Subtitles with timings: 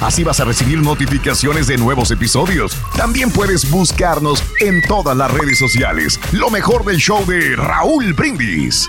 [0.00, 2.74] Así vas a recibir notificaciones de nuevos episodios.
[2.96, 6.18] También puedes buscarnos en todas las redes sociales.
[6.32, 8.88] Lo mejor del show de Raúl Brindis.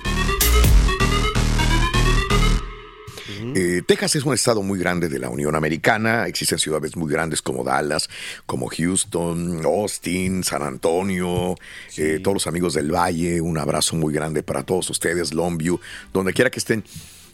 [3.54, 6.28] Eh, Texas es un estado muy grande de la Unión Americana.
[6.28, 8.10] Existen ciudades muy grandes como Dallas,
[8.46, 11.56] como Houston, Austin, San Antonio,
[11.98, 13.42] eh, todos los amigos del Valle.
[13.42, 15.82] Un abrazo muy grande para todos ustedes, Longview,
[16.14, 16.86] donde quiera que estén.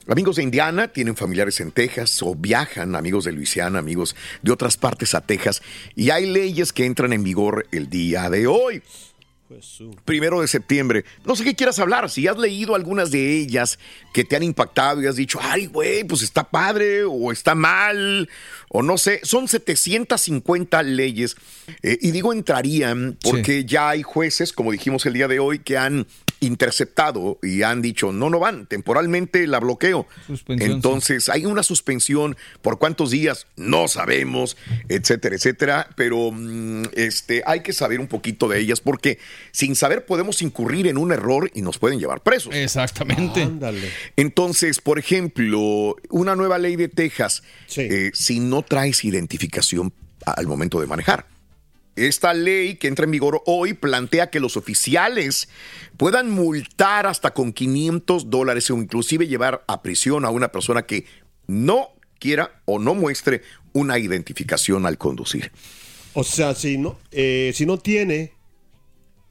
[0.10, 4.78] Amigos de Indiana tienen familiares en Texas o viajan, amigos de Luisiana, amigos de otras
[4.78, 5.62] partes a Texas.
[5.96, 8.82] Y hay leyes que entran en vigor el día de hoy.
[10.06, 11.04] Primero de septiembre.
[11.26, 12.10] No sé qué quieras hablar.
[12.10, 13.80] Si has leído algunas de ellas
[14.18, 18.28] que te han impactado y has dicho, ay, güey, pues está padre o está mal
[18.68, 19.20] o no sé.
[19.22, 21.36] Son 750 leyes.
[21.84, 25.78] Eh, y digo entrarían porque ya hay jueces, como dijimos el día de hoy, que
[25.78, 26.08] han
[26.40, 30.08] interceptado y han dicho, no, no van, temporalmente la bloqueo.
[30.28, 34.58] Suspensión, Entonces hay una suspensión por cuántos días, no sabemos,
[34.90, 39.20] etcétera, etcétera, pero mm, este, hay que saber un poquito de ellas porque
[39.52, 42.54] sin saber podemos incurrir en un error y nos pueden llevar presos.
[42.54, 43.48] Exactamente.
[44.16, 47.44] Entonces, por ejemplo, una nueva ley de Texas,
[47.76, 49.94] eh, si no traes identificación
[50.26, 51.28] al momento de manejar.
[51.96, 55.50] Esta ley que entra en vigor hoy plantea que los oficiales
[55.98, 61.06] puedan multar hasta con 500 dólares o inclusive llevar a prisión a una persona que
[61.48, 63.42] no quiera o no muestre
[63.74, 65.52] una identificación al conducir.
[66.14, 68.34] O sea, si no, eh, si no tiene,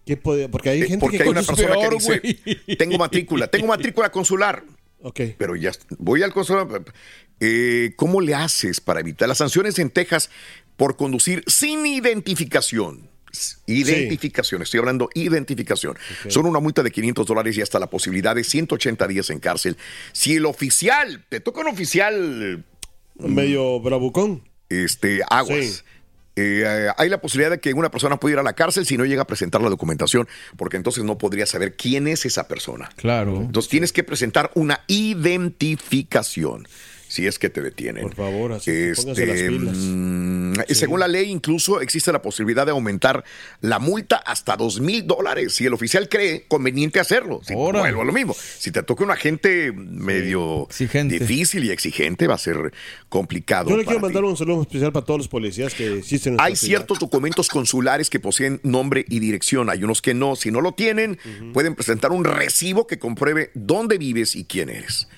[0.06, 0.48] ¿qué puede?
[0.48, 2.76] Porque hay Eh, gente porque que hay una persona peor, que dice, güey.
[2.78, 4.64] tengo matrícula, tengo matrícula consular.
[5.02, 5.20] Ok.
[5.36, 6.82] Pero ya voy al consulado.
[7.40, 10.30] Eh, ¿Cómo le haces para evitar las sanciones en Texas
[10.78, 13.10] por conducir sin identificación?
[13.66, 15.98] Identificación, estoy hablando identificación.
[16.28, 19.76] Son una multa de 500 dólares y hasta la posibilidad de 180 días en cárcel.
[20.12, 22.64] Si el oficial, te toca un oficial
[23.18, 24.42] Medio bravucón.
[24.70, 25.64] este, aguas.
[25.66, 25.82] Sí.
[26.36, 29.06] Eh, hay la posibilidad de que una persona pueda ir a la cárcel si no
[29.06, 32.90] llega a presentar la documentación, porque entonces no podría saber quién es esa persona.
[32.96, 33.36] Claro.
[33.40, 36.68] Entonces tienes que presentar una identificación
[37.16, 38.02] si es que te detienen.
[38.02, 39.74] Por favor, así pónganse las pilas.
[39.74, 43.24] mm, Según la ley, incluso existe la posibilidad de aumentar
[43.62, 47.40] la multa hasta dos mil dólares si el oficial cree conveniente hacerlo.
[47.42, 48.34] Si, vuelvo a lo mismo.
[48.34, 50.68] Si te toca un agente medio
[51.04, 52.74] difícil y exigente, va a ser
[53.08, 53.70] complicado.
[53.70, 56.54] Yo le quiero mandar un saludo especial para todos los policías que existen en hay
[56.54, 56.68] ciudad.
[56.68, 60.36] ciertos documentos consulares que poseen nombre y dirección, hay unos que no.
[60.36, 61.18] Si no lo tienen,
[61.54, 65.08] pueden presentar un recibo que compruebe dónde vives y quién eres.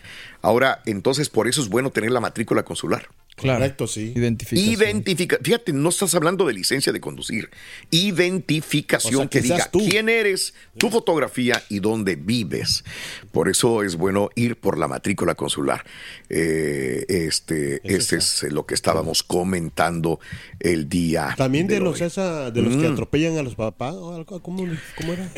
[0.43, 3.09] Ahora, entonces, por eso es bueno tener la matrícula consular.
[3.37, 3.61] Claro.
[3.61, 4.13] Correcto, sí.
[4.17, 4.75] Identificación.
[4.83, 7.51] Identifica, fíjate, no estás hablando de licencia de conducir.
[7.93, 9.79] Identificación O sea, que que, diga tú.
[9.89, 12.83] quién eres, tu fotografía y dónde vives.
[13.31, 15.85] Por eso es bueno ir por la matrícula consular.
[16.29, 20.19] Eh, este, este es lo que estábamos comentando
[20.59, 21.35] el día.
[21.37, 22.93] También de, de los esa, de los que Mm.
[22.95, 23.95] atropellan a los papás.
[23.95, 25.31] o algo, ¿Cómo, cómo era?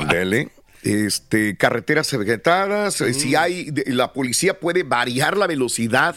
[0.00, 0.48] Ándele.
[0.84, 6.14] Este, carreteras vegetadas, eh, si hay, la policía puede variar la velocidad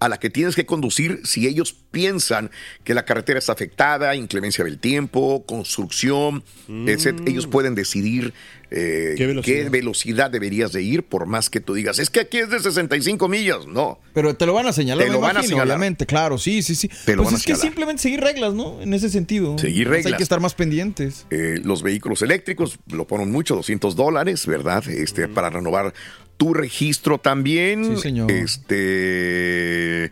[0.00, 2.50] a la que tienes que conducir si ellos piensan
[2.84, 6.42] que la carretera está afectada, inclemencia del tiempo, construcción,
[6.86, 7.20] etc.
[7.26, 8.32] Ellos pueden decidir
[8.70, 9.62] eh, ¿Qué velocidad?
[9.64, 12.60] qué velocidad deberías de ir, por más que tú digas, es que aquí es de
[12.60, 13.66] 65 millas.
[13.66, 13.98] No.
[14.14, 15.66] Pero te lo van a señalar, Te lo van a señalar.
[15.66, 16.88] obviamente, claro, sí, sí, sí.
[17.04, 18.80] Te lo pues van a es que simplemente seguir reglas, ¿no?
[18.80, 19.58] En ese sentido.
[19.58, 20.18] Seguir Pues Hay reglas.
[20.18, 21.26] que estar más pendientes.
[21.30, 24.88] Eh, los vehículos eléctricos lo ponen mucho, 200 dólares, ¿verdad?
[24.88, 25.92] Este, Para renovar
[26.40, 27.84] tu registro también.
[27.96, 28.30] Sí, señor.
[28.32, 30.04] Este.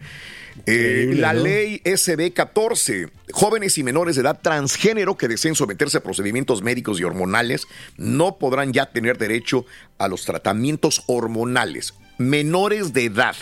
[0.66, 1.40] eh, la ¿no?
[1.42, 7.00] ley SB 14, jóvenes y menores de edad transgénero que deseen someterse a procedimientos médicos
[7.00, 7.66] y hormonales
[7.96, 9.64] no podrán ya tener derecho
[9.96, 11.94] a los tratamientos hormonales.
[12.18, 13.34] Menores de edad.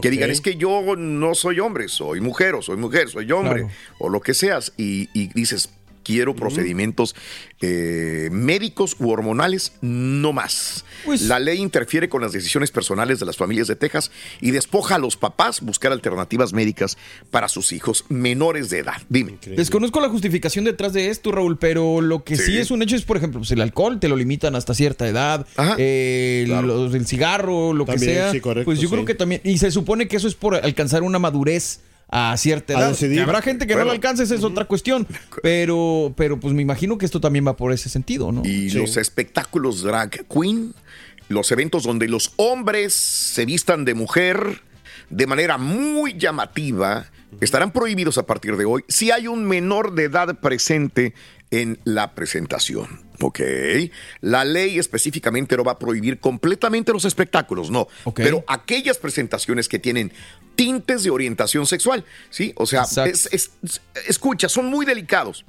[0.00, 3.62] Que digan, es que yo no soy hombre, soy mujer, o soy mujer, soy hombre,
[3.62, 3.74] Claro.
[3.98, 5.68] o lo que seas, y, y dices,
[6.02, 7.14] quiero procedimientos
[7.60, 10.84] eh, médicos u hormonales, no más.
[11.04, 14.10] Pues- la ley interfiere con las decisiones personales de las familias de Texas
[14.40, 16.96] y despoja a los papás buscar alternativas médicas
[17.30, 18.94] para sus hijos menores de edad.
[19.08, 19.38] Dime.
[19.46, 22.58] Desconozco la justificación detrás de esto, Raúl, pero lo que sí, Sí.
[22.58, 25.46] es un hecho es, por ejemplo, pues el alcohol te lo limitan hasta cierta edad,
[25.56, 25.76] Ajá.
[25.78, 26.66] eh, Claro.
[26.66, 28.32] los- el cigarro, lo que sea.
[28.32, 28.92] sí, correcto, pues yo sí.
[28.94, 31.80] creo que también, y se supone que eso es por alcanzar una madurez
[32.14, 32.96] a cierta A edad.
[32.98, 35.06] Que habrá gente que no lo alcance, esa es otra cuestión,
[35.42, 38.42] pero, pero pues me imagino que esto también va por ese sentido, ¿no?
[38.44, 38.78] Y Sí.
[38.78, 40.74] los espectáculos drag queen,
[41.28, 44.60] los eventos donde los hombres se vistan de mujer
[45.08, 47.06] de manera muy llamativa,
[47.40, 51.14] estarán prohibidos a partir de hoy si hay un menor de edad presente
[51.52, 53.02] en la presentación.
[53.20, 53.40] Ok.
[54.22, 57.86] La ley específicamente no va a prohibir completamente los espectáculos, no.
[58.16, 60.12] Pero aquellas presentaciones que tienen
[60.56, 62.52] tintes de orientación sexual, ¿sí?
[62.56, 63.50] O sea, es- es-
[64.08, 65.44] escucha, son muy delicados.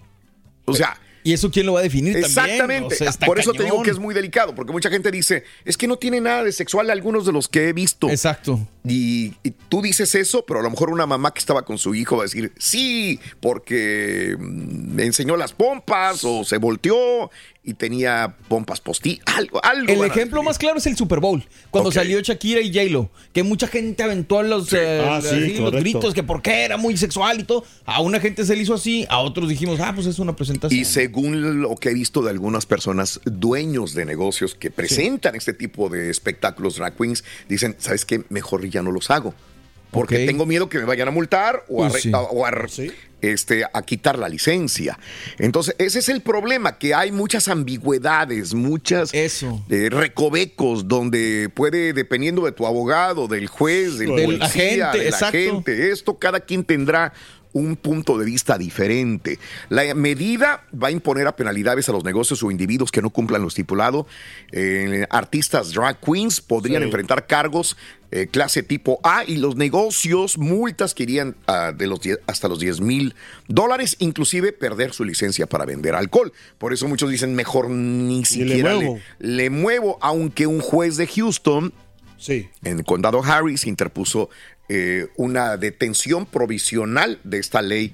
[0.65, 2.31] O sea, ¿Y eso quién lo va a definir también?
[2.31, 2.95] Exactamente.
[2.95, 3.85] O sea, está Por eso te digo cañón.
[3.85, 6.89] que es muy delicado, porque mucha gente dice, es que no tiene nada de sexual
[6.89, 8.09] algunos de los que he visto.
[8.09, 8.67] Exacto.
[8.85, 11.95] Y, y tú dices eso, pero a lo mejor una mamá que estaba con su
[11.95, 17.31] hijo va a decir, sí, porque mm, me enseñó las pompas o se volteó
[17.65, 19.91] y tenía pompas postí, algo, algo.
[20.03, 23.67] El ejemplo más claro es el Super Bowl, cuando salió Shakira y J-Lo, que mucha
[23.67, 25.79] gente aventó los, eh, Ah, sí, así, los correcto.
[25.79, 27.63] gritos, que porque era muy sexual y todo.
[27.85, 30.77] A una gente se le hizo así, a otros dijimos, ah, pues es una presentación.
[30.77, 35.53] Y según lo que he visto de algunas personas, dueños de negocios que presentan este
[35.53, 38.23] tipo de espectáculos drag queens, dicen, ¿sabes qué?
[38.29, 39.33] Mejor ya no los hago.
[39.91, 42.11] Porque tengo miedo que me vayan a multar o, a, re- sí.
[42.13, 42.91] o a- Sí.
[43.23, 44.99] Este, a quitar la licencia.
[45.39, 49.63] Entonces, ese es el problema, que hay muchas ambigüedades, muchas Eso.
[49.69, 54.45] eh, recovecos donde puede, dependiendo de tu abogado, del juez, del, Del policía,
[54.91, 55.37] agente, del exacto.
[55.37, 57.13] agente, esto cada quien tendrá
[57.53, 59.39] un punto de vista diferente.
[59.69, 63.41] La medida va a imponer a penalidades a los negocios o individuos que no cumplan
[63.41, 64.05] lo estipulado.
[64.51, 66.85] Eh, artistas drag queens podrían Sí.
[66.87, 67.77] enfrentar cargos
[68.15, 72.47] eh, clase tipo A y los negocios multas que irían ah, de los die- hasta
[72.47, 73.15] los 10 mil
[73.47, 76.31] dólares, inclusive perder su licencia para vender alcohol.
[76.59, 78.99] Por eso muchos dicen mejor ni siquiera le muevo.
[79.17, 81.73] le muevo, aunque un juez de Houston
[82.19, 82.47] Sí.
[82.63, 84.29] en el condado Harris interpuso
[84.73, 87.93] eh, una detención provisional de esta ley,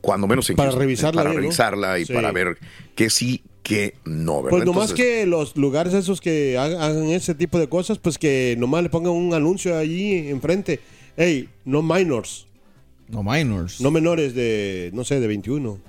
[0.00, 1.42] cuando menos en Para Houston, revisarla para bien, ¿no?
[1.42, 2.12] revisarla y Sí.
[2.12, 2.58] para ver
[2.94, 4.50] que sí, que no, ¿verdad?
[4.58, 8.16] Pues nomás Entonces, que los lugares esos que hagan, hagan ese tipo de cosas, pues
[8.18, 10.78] que nomás le pongan un anuncio allí enfrente.
[11.16, 12.46] Hey, no minors,
[13.08, 13.80] No minors.
[13.80, 15.80] no menores de, no sé, de 21.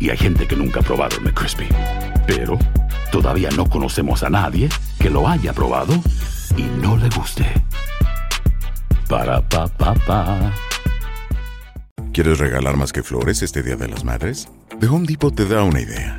[0.00, 1.66] y hay gente que nunca ha probado el McCrispy.
[2.26, 2.58] Pero
[3.10, 4.68] todavía no conocemos a nadie
[5.00, 5.92] que lo haya probado
[6.56, 7.44] y no le guste.
[9.08, 10.54] Para pa pa pa.
[12.12, 14.48] ¿Quieres regalar más que flores este Día de las Madres?
[14.80, 16.18] The Home Depot te da una idea.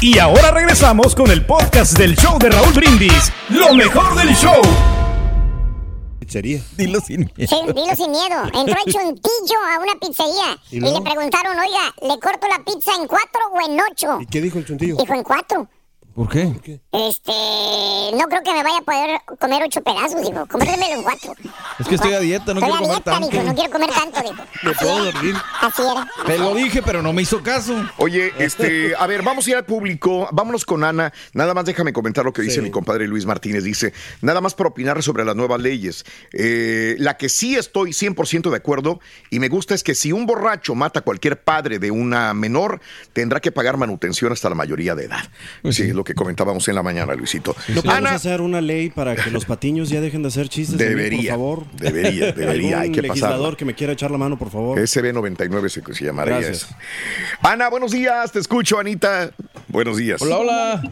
[0.00, 3.32] Y ahora regresamos con el podcast del show de Raúl Brindis.
[3.48, 4.62] Lo mejor del show.
[6.20, 6.62] Pizzería.
[6.76, 7.32] Dilo sin miedo.
[7.36, 8.44] Sí, dilo sin miedo.
[8.54, 13.08] Entró el chuntillo a una pizzería ¿Y le preguntaron, oiga, ¿le corto la pizza en
[13.08, 14.18] cuatro o en ocho?
[14.20, 14.94] ¿Y qué dijo el chuntillo?
[14.94, 15.68] Dijo en cuatro.
[16.18, 16.80] ¿Por qué?
[16.90, 17.32] Este,
[18.16, 20.46] no creo que me vaya a poder comer ocho pedazos, dijo.
[20.46, 21.32] Cómpremelo en cuatro.
[21.78, 23.28] Es que estoy a dieta, no Estoy quiero a comer dieta, tanto.
[23.28, 24.42] dijo, no quiero comer tanto, dijo.
[24.64, 25.36] Me puedo dormir.
[25.60, 26.08] Así era.
[26.26, 27.72] Te lo dije, pero no me hizo caso.
[27.98, 31.12] Oye, este, a ver, vamos a ir al público, vámonos con Ana.
[31.34, 32.62] Nada más déjame comentar lo que dice Sí.
[32.62, 33.62] mi compadre Luis Martínez.
[33.62, 36.04] Dice, nada más para opinar sobre las nuevas leyes.
[36.32, 38.98] Eh, la que sí estoy 100% de acuerdo
[39.30, 42.80] y me gusta es que si un borracho mata a cualquier padre de una menor,
[43.12, 45.22] tendrá que pagar manutención hasta la mayoría de edad.
[45.70, 47.54] Sí, es lo que comentábamos en la mañana, Luisito.
[47.68, 50.78] ¿No podemos Ana, hacer una ley para que los patiños ya dejen de hacer chistes?
[50.80, 51.64] mí, Debería, por favor.
[51.76, 53.56] debería, debería, hay ¿Algún que legislador pasarlo.
[53.58, 54.78] que me quiera echar la mano, por favor.
[54.78, 56.62] SB99 se, se llamaría Gracias.
[56.62, 56.74] eso.
[57.42, 59.30] Ana, buenos días, te escucho, Anita.
[59.68, 60.22] Buenos días.
[60.22, 60.82] Hola, hola.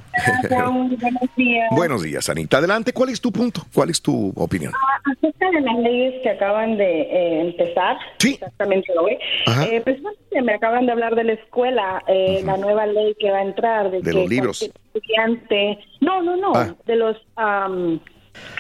[0.51, 1.69] Buenos días.
[1.71, 2.59] Buenos días, Anita.
[2.59, 3.67] Adelante, ¿cuál es tu punto?
[3.73, 4.73] ¿Cuál es tu opinión?
[5.17, 9.65] Acerca de las leyes que acaban de eh, empezar, exactamente hoy, Ajá.
[9.67, 13.39] eh, precisamente me acaban de hablar de la escuela, eh, la nueva ley que va
[13.39, 13.91] a entrar.
[13.91, 14.71] De, De que los libros.
[15.07, 16.75] Estudiante, no, no, no, Ah.
[16.85, 18.01] de los am,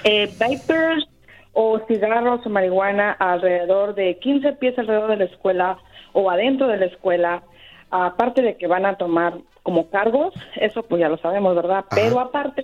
[0.04, 1.06] eh, vapers
[1.52, 5.78] o cigarros o marihuana alrededor de 15 pies alrededor de la escuela
[6.12, 7.42] o adentro de la escuela,
[7.90, 11.84] aparte de que van a tomar como cargos, eso pues ya lo sabemos, ¿verdad?
[11.90, 12.62] Pero aparte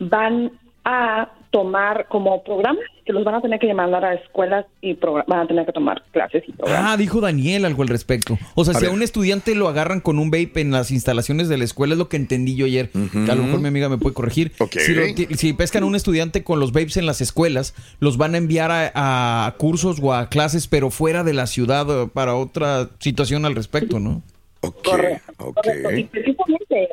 [0.00, 0.50] van
[0.90, 5.40] a tomar como programas que los van a tener que mandar a escuelas y van
[5.40, 6.92] a tener que tomar clases y programas.
[6.92, 8.38] Ah, dijo Daniel algo al respecto.
[8.54, 11.48] O sea, A si a un estudiante lo agarran con un vape en las instalaciones
[11.48, 12.90] de la escuela, es lo que entendí yo ayer.
[12.90, 14.52] Que a lo mejor mi amiga me puede corregir.
[14.70, 15.02] Si, lo
[15.36, 18.70] si pescan a un estudiante con los vapes en las escuelas, los van a enviar
[18.70, 23.56] a, a cursos o a clases, pero fuera de la ciudad para otra situación al
[23.56, 24.22] respecto, ¿no?
[24.60, 25.54] Correcto.
[25.54, 25.90] Correcto.
[25.96, 26.88] Y precisamente,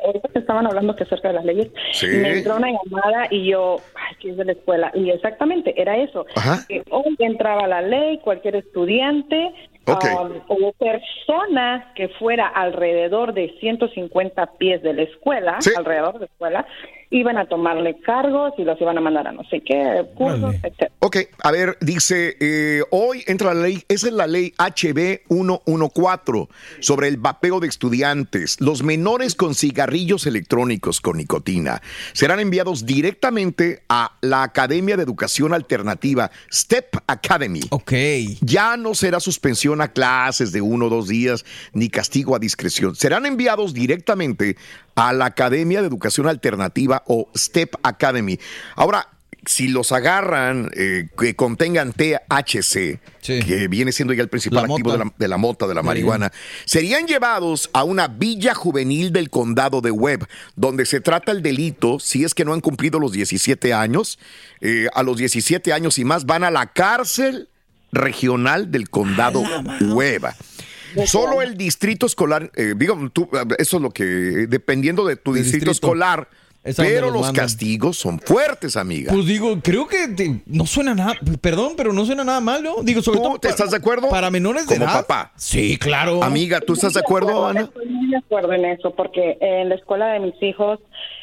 [0.48, 2.06] estaban hablando que acerca de las leyes, Sí.
[2.06, 4.90] me entró una llamada y yo, ay, que es de la escuela.
[4.94, 6.24] Y exactamente, era eso.
[6.34, 6.64] Ajá.
[6.66, 9.52] Que hoy entraba la ley, cualquier estudiante
[9.86, 16.24] um, o persona que fuera alrededor de 150 pies de la escuela, alrededor de la
[16.26, 16.66] escuela,
[17.10, 20.92] iban a tomarle cargos y los iban a mandar a no sé qué cursos, etc.
[21.00, 26.48] Ok, a ver, dice, eh, hoy entra la ley, esa es la ley HB 114
[26.80, 28.60] sobre el vapeo de estudiantes.
[28.60, 31.80] Los menores con cigarrillos electrónicos con nicotina
[32.12, 37.60] serán enviados directamente a la Academia de Educación Alternativa, STEP Academy.
[37.70, 37.92] Ok.
[38.42, 42.94] Ya no será suspensión a clases de uno o dos días ni castigo a discreción.
[42.94, 44.56] Serán enviados directamente
[44.94, 48.38] a la Academia de Educación Alternativa o STEP Academy.
[48.76, 49.08] Ahora,
[49.46, 54.92] si los agarran eh, que contengan THC, que viene siendo ya el principal La activo
[54.92, 55.86] de la, de la mota, de la Sí.
[55.86, 56.32] marihuana,
[56.66, 60.26] serían llevados a una villa juvenil del condado de Webb,
[60.56, 64.18] donde se trata el delito si es que no han cumplido los 17 años.
[64.60, 67.48] Eh, a los 17 años y más van a la cárcel
[67.92, 69.42] regional del condado
[69.80, 70.26] Webb.
[71.06, 73.28] Solo el distrito escolar, eh, digo, tú,
[73.58, 74.04] eso es lo que,
[74.48, 75.70] dependiendo de tu distrito, distrito.
[75.70, 76.28] escolar,
[76.76, 79.12] pero los castigos son fuertes, amiga.
[79.12, 82.82] Pues digo, creo que te- no suena nada, perdón, pero no suena nada mal, ¿no?
[82.82, 84.08] Digo, sobre todo ¿Te estás de acuerdo?
[84.08, 85.00] para menores de Como edad.
[85.06, 85.32] papá.
[85.36, 86.22] Sí, claro.
[86.22, 87.62] Amiga, ¿tú estás de acuerdo, Ana?
[87.62, 90.80] Estoy muy de acuerdo en eso, porque en la escuela de mis hijos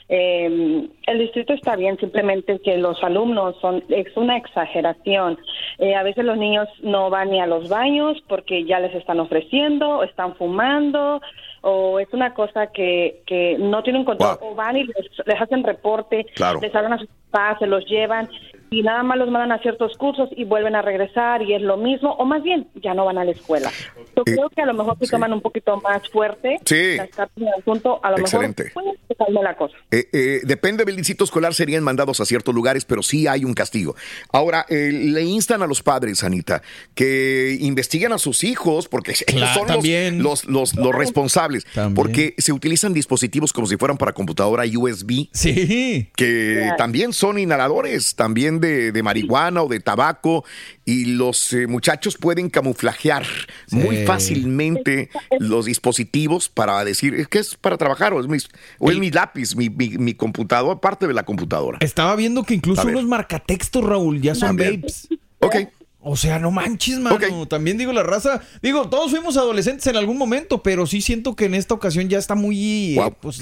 [0.07, 5.35] Eh, el distrito está bien, simplemente que los alumnos son, es una exageración.
[5.79, 9.19] Eh, a veces los niños no van ni a los baños porque ya les están
[9.19, 11.21] ofreciendo, están fumando,
[11.67, 14.95] o es una cosa que, que no tienen control, o van y les,
[15.25, 16.59] les hacen reporte, Claro.
[16.61, 18.29] les hablan a sus papás, se los llevan
[18.75, 21.77] y nada más los mandan a ciertos cursos y vuelven a regresar y es lo
[21.77, 23.71] mismo, o más bien, ya no van a la escuela.
[24.15, 26.95] Yo creo que a lo mejor si toman un poquito más fuerte Sí.
[26.97, 28.65] las cartas asunto, a lo Excelente.
[28.65, 28.83] mejor
[29.17, 29.75] puede la cosa.
[29.91, 33.53] Eh, eh, depende del distrito escolar, serían mandados a ciertos lugares, pero sí hay un
[33.53, 33.95] castigo.
[34.31, 36.61] Ahora, eh, le instan a los padres, Anita,
[36.93, 40.23] que investiguen a sus hijos, porque ellos Claro, son los- también.
[40.23, 41.65] los, los, los responsables.
[41.73, 41.93] También.
[41.95, 45.27] Porque se utilizan dispositivos como si fueran para computadora USB.
[45.31, 46.09] Sí.
[46.15, 46.75] Que Claro.
[46.77, 50.43] también son inhaladores, también de, de marihuana o de tabaco.
[50.85, 53.25] Y los eh, muchachos pueden camuflajear
[53.71, 58.13] muy fácilmente los dispositivos para decir, ¿es que es para trabajar?
[58.13, 58.37] ¿O es mi,
[58.79, 61.77] o es mi lápiz, mi, mi, mi computador, parte de la computadora?
[61.81, 64.81] Estaba viendo que incluso unos marcatextos, Raúl, ya son También.
[64.81, 65.07] vapes.
[65.39, 65.55] Ok.
[66.07, 67.47] O sea, no manches, mano.
[67.47, 68.39] También digo la raza.
[68.61, 72.19] Digo, todos fuimos adolescentes en algún momento, pero sí siento que en esta ocasión ya
[72.19, 72.93] está muy.
[72.93, 73.15] eh, Wow.
[73.19, 73.41] pues,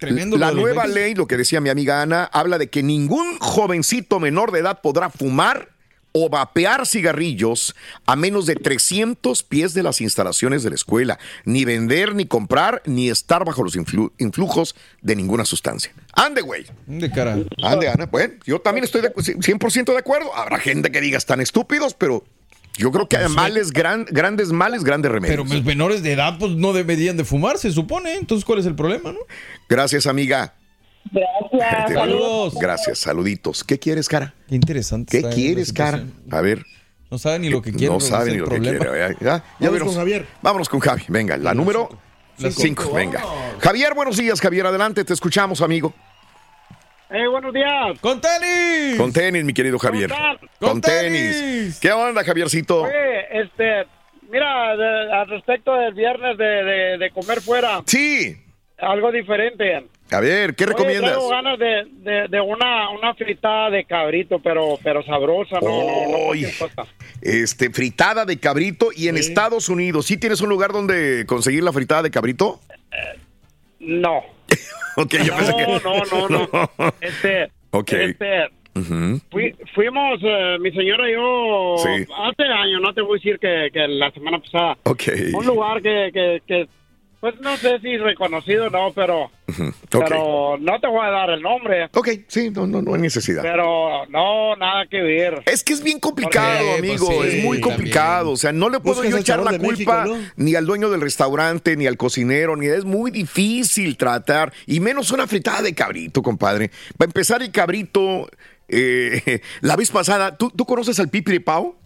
[0.00, 0.36] tremendo.
[0.36, 4.50] La nueva ley, lo que decía mi amiga Ana, habla de que ningún jovencito menor
[4.50, 5.68] de edad podrá fumar
[6.12, 11.64] o vapear cigarrillos a menos de 300 pies de las instalaciones de la escuela, ni
[11.64, 15.92] vender, ni comprar, ni estar bajo los influ- influjos de ninguna sustancia.
[16.14, 16.66] Ande, güey.
[16.88, 17.38] De cara.
[17.62, 18.06] Ande, Ana.
[18.06, 20.34] Bueno, yo también estoy de, 100% de acuerdo.
[20.34, 22.24] Habrá gente que diga están estúpidos, pero
[22.80, 25.42] yo creo que hay males, gran- grandes males, grandes remedios.
[25.44, 28.14] Pero los menores de edad, pues no deberían de fumar, se supone.
[28.14, 29.18] Entonces, ¿cuál es el problema, no?
[29.68, 30.54] Gracias, amiga.
[31.12, 31.86] Gracias.
[31.88, 32.54] Te- Saludos.
[32.60, 33.64] Gracias, saluditos.
[33.64, 34.34] ¿Qué quieres, cara?
[34.48, 35.22] Qué interesante.
[35.22, 36.04] ¿Qué quieres, cara?
[36.30, 36.64] A ver.
[37.10, 37.92] No sabe ni lo que quiere.
[37.92, 38.78] No sabe ni el lo que problema.
[38.78, 38.98] quiere.
[38.98, 39.88] Ya, ya- ya Vamos veremos.
[39.94, 40.26] con Javier.
[40.42, 41.02] Vámonos con Javi.
[41.08, 41.88] Venga, la número
[42.38, 42.62] La 5.
[42.62, 42.94] cinco.
[42.94, 43.22] Venga.
[43.58, 44.64] Javier, buenos días, Javier.
[44.66, 45.92] Adelante, te escuchamos, amigo.
[47.12, 47.98] Eh, buenos días.
[48.00, 48.96] ¡Con tenis!
[48.96, 50.10] Con tenis, mi querido Javier.
[50.60, 51.40] Con ¡Con tenis.
[51.40, 51.80] tenis!
[51.80, 52.82] ¿Qué onda, Javiercito?
[52.82, 53.86] Oye, este,
[54.30, 58.36] mira, de- al respecto del viernes de, de- de comer fuera, Sí.
[58.78, 59.86] algo diferente.
[60.12, 61.10] A ver, ¿qué Oye, recomiendas?
[61.12, 66.34] traigo ganas de, de- de una, una fritada de cabrito, pero, pero sabrosa, no, no,
[66.34, 66.84] no cosa.
[67.22, 70.06] Este, fritada de cabrito y en Estados Unidos.
[70.06, 72.60] ¿Sí tienes un lugar donde conseguir la fritada de cabrito?
[73.80, 74.22] No.
[74.96, 75.66] Ok, yo pensé que.
[75.66, 75.78] No,
[76.10, 76.92] no, no, no.
[77.00, 77.92] Este, Ok.
[77.92, 78.48] este,
[79.30, 82.04] fui- fuimos, eh, mi señora y yo, Sí.
[82.16, 85.02] hace años, no te voy a decir que, que la semana pasada, Ok.
[85.32, 86.68] un lugar que, que, que,
[87.20, 89.30] pues no sé si reconocido o no, pero,
[89.90, 91.90] pero no te voy a dar el nombre.
[91.92, 93.42] Ok, sí, no, no, no hay necesidad.
[93.42, 95.42] Pero no, nada que ver.
[95.44, 97.06] Es que es bien complicado, Porque, amigo.
[97.06, 98.30] pues, sí, es muy complicado.
[98.30, 100.16] O sea, no le puedo yo echar la culpa México, ¿no?
[100.36, 104.52] ni al dueño del restaurante, ni al cocinero, ni es muy difícil tratar.
[104.66, 106.70] Y menos una fritada de cabrito, compadre.
[106.96, 108.30] Para empezar, el cabrito,
[108.68, 111.76] eh, la vez pasada, ¿tú, tú conoces al Pipiripao?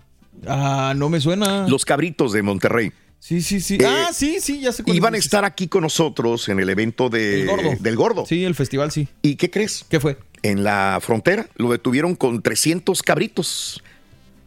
[0.46, 1.66] Ah, no me suena.
[1.68, 2.92] Los cabritos de Monterrey.
[3.24, 3.78] Sí, sí, sí.
[3.80, 7.08] Eh, ah, sí, sí, ya sé Iban a estar aquí con nosotros en el evento
[7.08, 7.70] de, El gordo.
[7.80, 8.26] del gordo.
[8.26, 9.08] Sí, el festival, sí.
[9.22, 9.86] ¿Y qué crees?
[9.88, 10.18] ¿Qué fue?
[10.42, 13.82] En la frontera lo detuvieron con 300 cabritos.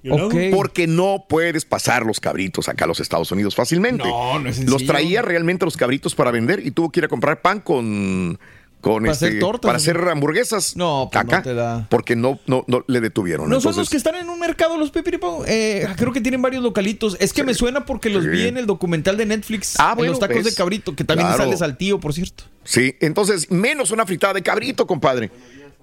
[0.04, 0.28] You know?
[0.28, 0.36] Ok.
[0.54, 4.08] Porque no puedes pasar los cabritos acá a los Estados Unidos fácilmente.
[4.08, 4.78] No, no es sencillo.
[4.78, 8.38] Los traía realmente los cabritos para vender y tuvo que ir a comprar pan con.
[8.82, 10.76] Con Para este, hacer tortas, para ¿o hacer hamburguesas.
[10.78, 11.38] No, pues acá.
[11.38, 11.88] no te da.
[11.90, 13.50] Porque no, no, no le detuvieron.
[13.50, 15.44] ¿No son los que están en un mercado los pipiripao?
[15.48, 17.18] Eh, creo que tienen varios localitos.
[17.20, 18.30] Es que me suena porque los Sí.
[18.30, 19.80] vi en el documental de Netflix.
[19.80, 20.46] Ah, en bueno, los tacos ¿ves?
[20.46, 21.44] de cabrito, que también Claro.
[21.44, 22.44] sales al tío, por cierto.
[22.64, 25.32] Sí, entonces, menos una fritada de cabrito, compadre.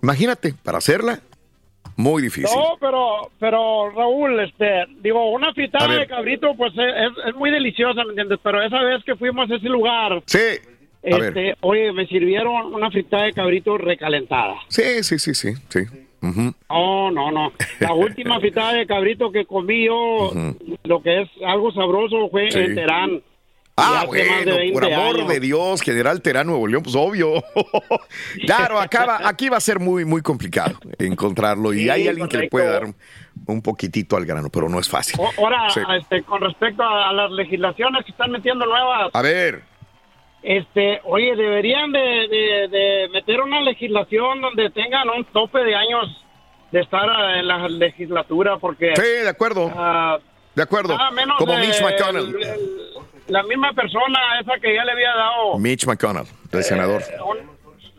[0.02, 1.20] Imagínate, para hacerla,
[1.96, 2.50] muy difícil.
[2.56, 8.02] No, pero, pero Raúl, este, digo, una fritada de cabrito, pues es, es muy deliciosa,
[8.04, 8.38] ¿me entiendes?
[8.42, 10.38] Pero esa vez que fuimos a ese lugar, Sí.
[11.04, 14.54] Este, oye, me sirvieron una fritada de cabrito recalentada.
[14.68, 15.52] Sí, sí, sí, sí.
[15.68, 15.80] sí.
[16.22, 16.54] Ujú.
[16.70, 17.52] No, no, no.
[17.80, 20.30] La última fritada de cabrito que comí yo,
[20.84, 22.58] lo que es algo sabroso, fue Sí.
[22.60, 23.22] en Terán.
[23.76, 25.28] Ah, bueno, 20 por amor años.
[25.28, 27.42] de Dios, General Terán Nuevo León, pues obvio.
[28.46, 32.38] claro, acá va- aquí va a ser muy, muy complicado encontrarlo y hay alguien que
[32.38, 32.84] le puede dar
[33.46, 35.18] un, poquitito al grano, pero no es fácil.
[35.20, 35.80] O- Ahora, Sí.
[36.00, 39.62] este, con respecto a, a las legislaciones que están metiendo nuevas, A ver,
[40.44, 46.24] este, oye, deberían de, de- de meter una legislación donde tengan un tope de años
[46.70, 50.18] de estar en la legislatura, porque sí, de acuerdo, ah,
[50.54, 50.62] de
[51.12, 52.34] menos Como de- Mitch McConnell.
[52.36, 52.60] el- el-
[53.28, 57.02] la misma persona esa que ya le había dado Mitch McConnell, el senador.
[57.24, 57.38] un,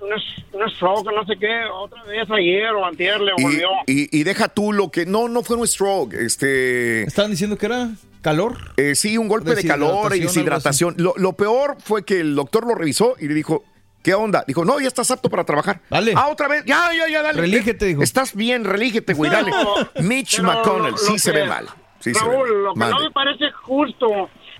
[0.08, 3.70] un, un stroke, no sé qué, otra vez ayer o antier le Y, volvió.
[3.88, 5.06] y- y deja tú lo que.
[5.08, 6.14] No, no fue un stroke.
[6.14, 7.02] Este.
[7.04, 7.90] Estaban diciendo que era
[8.26, 8.58] calor.
[8.78, 10.96] Eh, sí, un golpe de calor y Deshidratación.
[10.98, 13.64] Lo, lo peor fue que el doctor lo revisó y le dijo,
[14.04, 14.44] ¿qué onda?
[14.48, 15.82] Dijo, no, ya estás apto para trabajar.
[15.92, 16.14] Dale.
[16.16, 17.40] Ah, otra vez, ya, ya, ya, dale.
[17.42, 18.02] Relígete, dijo.
[18.02, 19.52] Estás bien, relígete, güey, dale.
[20.02, 21.68] Mitch Pero McConnell, lo- sí lo se que- ve mal.
[22.00, 22.64] Sí se ve Raúl, mal.
[22.64, 22.96] lo que Mande.
[22.96, 24.08] no me parece justo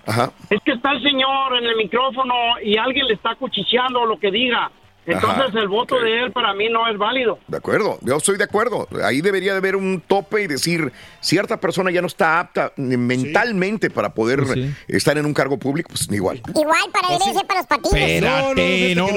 [0.06, 0.32] Ajá.
[0.50, 4.30] es que está el señor en el micrófono y alguien le está cuchicheando lo que
[4.30, 4.70] diga.
[5.06, 7.38] Entonces Ajá, el voto de él para mí no es válido.
[7.46, 8.88] De acuerdo, yo estoy de acuerdo.
[9.04, 12.80] Ahí debería de haber un tope y decir, cierta persona ya no está apta eh,
[12.96, 14.44] mentalmente para poder
[14.88, 16.42] estar en un cargo público, pues igual.
[16.48, 17.92] Igual para evidencia para los patines.
[18.10, 19.10] Espérate, no, sí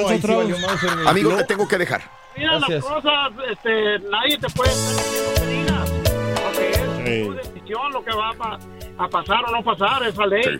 [0.95, 1.37] el- Amigo, No.
[1.37, 2.01] te tengo que dejar.
[2.37, 5.85] Mira las cosas, este, nadie te puede estar diciendo
[6.55, 10.59] que es tu decisión lo que va a, a pasar o no pasar, esa ley.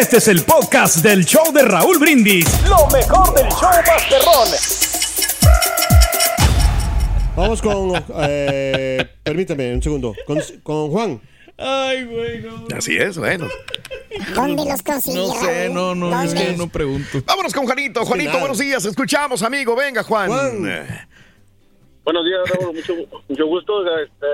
[0.00, 2.44] Este es el podcast del show de Raúl Brindis.
[2.68, 4.48] Lo mejor del show Masterrón.
[7.36, 8.04] Vamos con.
[8.28, 10.12] eh, permítame un segundo.
[10.26, 11.20] Con, con Juan.
[11.56, 12.66] Ay, güey, no.
[12.76, 13.46] Así es, bueno.
[14.34, 15.28] ¿Dónde los consiguió?
[15.28, 17.22] No sé, no, no, es que no pregunto.
[17.24, 18.04] Vámonos con Juanito.
[18.04, 18.40] Juanito, nada.
[18.40, 18.84] buenos días.
[18.84, 19.76] Escuchamos, amigo.
[19.76, 20.28] Venga, Juan.
[20.28, 20.68] Juan.
[20.68, 21.06] Eh,
[22.04, 22.74] Buenos días, Raúl.
[22.74, 22.94] Mucho,
[23.28, 23.98] mucho gusto.
[23.98, 24.26] Este,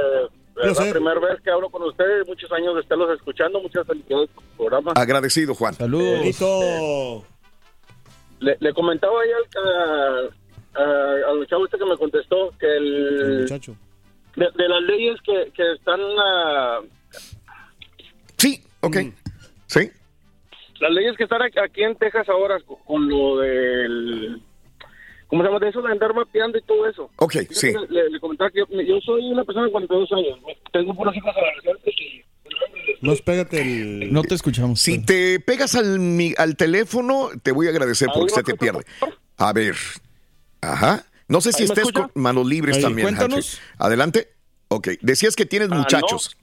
[0.57, 2.27] es la primera vez que hablo con ustedes.
[2.27, 3.61] Muchos años de estarlos escuchando.
[3.61, 4.93] Muchas felicidades por el programa.
[4.97, 5.75] Agradecido, Juan.
[5.75, 7.25] Saludos.
[8.41, 13.41] Le, le comentaba ahí al, a- a- al chavo este que me contestó que el,
[13.43, 13.77] Muchacho.
[14.37, 16.01] de, de las leyes que, que están...
[16.19, 16.81] ah,
[18.39, 18.97] Sí, ok.
[18.97, 19.13] Mm.
[19.67, 19.91] Sí.
[20.81, 24.43] las leyes que están aquí- en Texas ahora con, con lo del...
[25.33, 25.61] ¿Cómo se llama?
[25.61, 27.11] De eso de andar mapeando y todo eso.
[27.17, 27.73] Ok, Fíjate sí.
[27.89, 30.39] Le, le comentaba que yo, yo soy una persona de 42 años.
[30.75, 32.23] Tengo puros hijos adolescentes y...
[33.01, 34.13] No, pégate el.
[34.13, 34.79] No te escuchamos.
[34.83, 38.55] Si te pegas al, mi- al teléfono, te voy a agradecer Ahí porque se te
[38.57, 38.85] pierde.
[39.39, 39.75] A ver.
[40.61, 41.07] Ajá.
[41.29, 42.09] No sé si ¿Ahí me estés escucha?
[42.13, 43.07] con manos libres Ahí, también.
[43.09, 43.59] cuéntanos.
[43.79, 44.29] Adelante.
[44.69, 44.89] Ok.
[45.01, 46.37] Decías que tienes Ah, muchachos.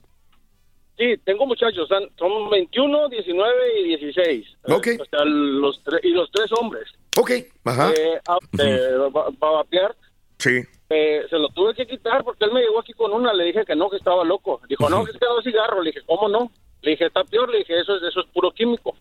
[1.00, 4.46] Sí, tengo muchachos, son, son 21, 19 y 16.
[4.68, 4.88] Ok.
[5.00, 6.86] O sea, los tre- y los tres hombres.
[7.18, 7.30] Ok.
[7.64, 7.90] Ajá.
[7.96, 9.96] Eh, a- eh, va- va a vapear.
[10.36, 10.60] Sí.
[10.90, 13.64] Eh, se lo tuve que quitar porque él me llegó aquí con una, le dije
[13.64, 14.60] que no, que estaba loco.
[14.68, 15.80] Dijo, no, que es que no es cigarro.
[15.82, 16.50] Le dije, ¿cómo no?
[16.82, 18.94] Le dije, está peor, le dije, eso es, eso es puro químico.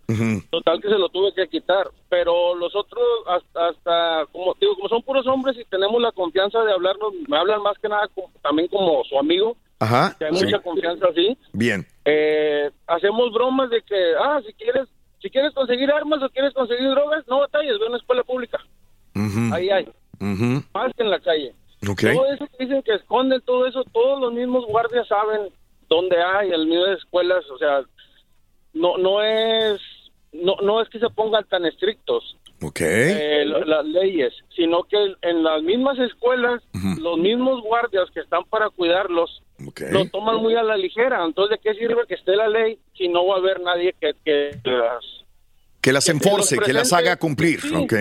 [0.51, 1.89] Total que se lo tuve que quitar.
[2.07, 6.63] Pero los otros, hasta, hasta como digo, como son puros hombres y tenemos la confianza
[6.63, 10.15] de hablarnos, me hablan más que nada como- también como su amigo, Ajá.
[10.19, 10.45] que hay Sí.
[10.45, 11.37] mucha confianza así.
[11.53, 11.85] Bien.
[12.05, 14.87] Eh, hacemos bromas de que, ah, si quieres,
[15.21, 18.57] si quieres conseguir armas o quieres conseguir drogas, no batalles, ve a una escuela pública.
[19.53, 19.85] Ahí hay,
[20.19, 20.63] Ujú.
[20.73, 21.53] más que en la calle.
[21.89, 22.01] Ok.
[22.13, 25.49] Todo eso que dicen que esconden, todo eso, todos los mismos guardias saben
[25.87, 27.81] dónde hay, el mismo de escuelas, o sea,
[28.73, 29.79] no, no es,
[30.33, 32.79] no, no es que se pongan tan estrictos Ok.
[32.81, 36.61] eh, las leyes, sino que en las mismas escuelas,
[37.01, 39.41] los mismos guardias que están para cuidarlos,
[39.91, 41.23] Lo toman muy a la ligera.
[41.25, 44.11] Entonces, ¿de qué sirve que esté la ley si no va a haber nadie que,
[44.23, 45.05] que las...
[45.81, 47.61] Que las enforce, que las haga cumplir.
[47.61, 47.73] Sí.
[47.73, 47.93] Ok.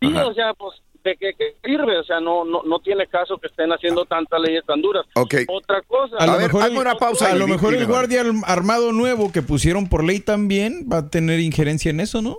[0.00, 1.98] Sí, o sea, pues, ¿de qué, qué sirve?
[1.98, 5.04] O sea, no, no, no tiene caso que estén haciendo tantas leyes tan duras.
[5.14, 5.34] Ok.
[5.48, 6.16] Otra cosa.
[6.18, 8.92] A lo A ver, el, una pausa a lo mejor dime, el guardia arm- armado
[8.92, 12.38] nuevo que pusieron por ley también va a tener injerencia en eso, ¿no?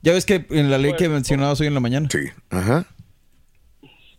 [0.00, 2.08] Ya ves que en la ley que mencionabas hoy en la mañana.
[2.10, 2.18] Sí.
[2.50, 2.86] Ajá.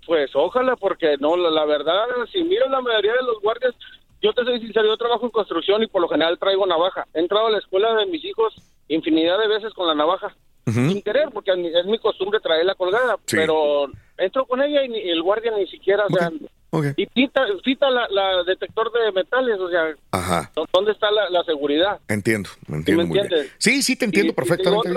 [0.05, 3.73] Pues ojalá, porque no, la, la verdad, si miras la mayoría de los guardias,
[4.21, 7.05] yo te soy sincero, yo trabajo en construcción y por lo general traigo navaja.
[7.13, 8.53] He entrado a la escuela de mis hijos
[8.87, 10.35] infinidad de veces con la navaja,
[10.65, 13.37] sin querer, porque es mi, costumbre traerla colgada, Sí.
[13.37, 13.87] pero
[14.17, 16.31] entro con ella y, el guardia ni siquiera, o sea,
[16.97, 20.51] y cita, cita la, la, detector de metales, o sea, Ajá.
[20.73, 21.99] ¿dónde está la, la seguridad?
[22.07, 23.29] Entiendo, entiendo ¿Sí muy bien.
[23.57, 24.89] Sí, sí, te entiendo Y- y perfectamente.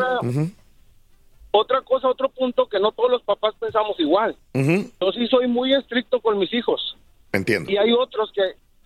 [1.59, 4.37] Otra cosa, otro punto que no todos los papás pensamos igual.
[4.55, 6.97] ujú, Yo sí soy muy estricto con mis hijos.
[7.33, 7.71] Entiendo.
[7.71, 8.43] Y hay otros que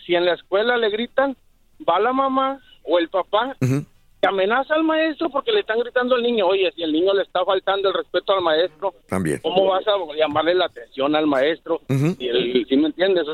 [0.06, 1.36] si en la escuela le gritan,
[1.88, 6.22] va la mamá o el papá que amenaza al maestro porque le están gritando al
[6.22, 9.38] niño, oye, si el niño le está faltando el respeto al maestro, También.
[9.42, 11.80] ¿cómo vas a llamarle la atención al maestro?
[11.88, 13.24] Y el, ¿Sí me entiendes?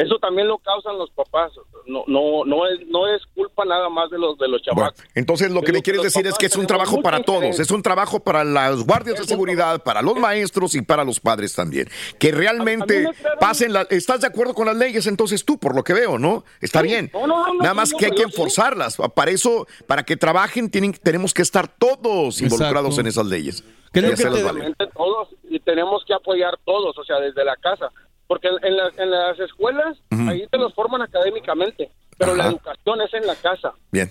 [0.00, 1.52] Eso también lo causan los papás.
[1.86, 5.04] No no no es no es culpa nada más de los de los Bueno, chamacos.
[5.14, 7.70] entonces lo que Digo me quieres decir es que es un trabajo para todos, es
[7.70, 11.88] un trabajo para las guardias de seguridad, para los maestros y para los padres también.
[12.18, 13.06] Que realmente
[13.40, 16.44] pasen la, ¿Estás de acuerdo con las leyes entonces tú, por lo que veo, no?
[16.60, 17.10] Está bien.
[17.12, 18.96] No, no, no, Nada más no, que hay que enforzarlas.
[19.14, 23.00] Para eso, para que trabajen, tienen, tenemos que estar todos involucrados Exacto.
[23.02, 23.64] en esas leyes.
[23.92, 27.56] ¿Qué es lo que te- todos y tenemos que apoyar todos, o sea, desde la
[27.56, 27.90] casa,
[28.30, 33.12] porque en las, en las escuelas ahí te los forman académicamente, pero la educación es
[33.12, 33.72] en la casa.
[33.90, 34.08] Bien,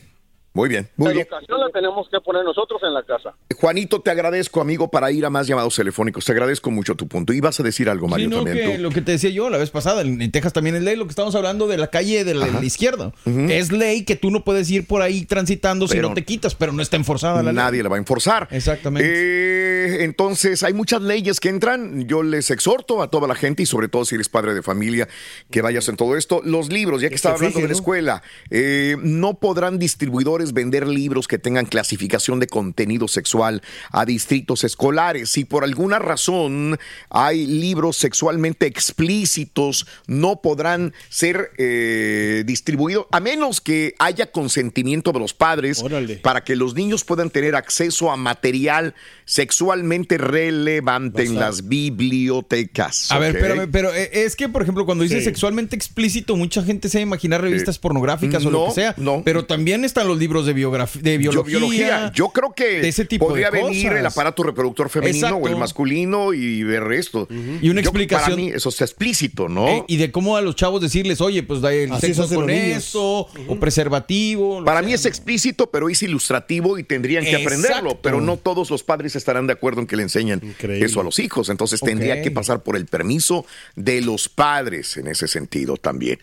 [0.59, 1.27] muy bien, muy la bien.
[1.27, 3.33] educación la tenemos que poner nosotros en la casa.
[3.55, 6.25] Juanito, te agradezco, amigo, para ir a más llamados telefónicos.
[6.25, 7.31] Te agradezco mucho tu punto.
[7.31, 8.81] Y vas a decir algo, Mario, Sí, no, también que tú.
[8.81, 11.11] lo que te decía yo la vez pasada, en, Texas también es ley, lo que
[11.11, 13.13] estamos hablando de la calle de la, de la izquierda.
[13.25, 16.73] Es ley que tú no puedes ir por ahí transitando si no te quitas, pero
[16.73, 17.55] no está enforzada la ley.
[17.55, 18.49] Nadie la va a enforzar.
[18.51, 19.09] Exactamente.
[19.09, 22.05] Eh, entonces, hay muchas leyes que entran.
[22.05, 25.07] Yo les exhorto a toda la gente, y sobre todo si eres padre de familia,
[25.49, 26.41] que vayas en todo esto.
[26.43, 27.79] Los libros, ya que, Que estaba hablando fije, de la ¿no?
[27.79, 34.63] escuela, eh, no podrán distribuidores vender libros que tengan clasificación de contenido sexual a distritos
[34.63, 35.29] escolares.
[35.29, 36.77] Si por alguna razón
[37.09, 45.19] hay libros sexualmente explícitos, no podrán ser eh, distribuidos, a menos que haya consentimiento de
[45.19, 45.83] los padres
[46.21, 48.93] para que los niños puedan tener acceso a material
[49.25, 53.11] sexualmente relevante en las bibliotecas.
[53.11, 53.39] A ver,
[53.71, 55.25] pero eh, es que, por ejemplo, cuando dice Sí.
[55.25, 58.73] sexualmente explícito, mucha gente se va a imaginar revistas Eh, pornográficas o no, lo que
[58.73, 58.95] sea.
[59.25, 62.11] Pero también están los libros de, biografía, de Yo, biología.
[62.13, 63.99] Yo creo que de ese tipo podría de venir cosas.
[63.99, 65.45] el aparato reproductor femenino Exacto.
[65.45, 67.27] o el masculino y ver esto.
[67.61, 69.67] Y una Yo- explicación- Para mí eso está explícito, ¿no?
[69.67, 72.49] Eh, y de cómo a los chavos decirles, oye, pues da el Así sexo con
[72.49, 74.63] eso, o preservativo.
[74.63, 77.99] Para mí es explícito, pero es ilustrativo y tendrían que aprenderlo.
[78.01, 81.19] Pero no todos los padres estarán de acuerdo en que le enseñan eso a los
[81.19, 81.49] hijos.
[81.49, 86.19] Entonces tendría que pasar por el permiso de los padres en ese sentido también.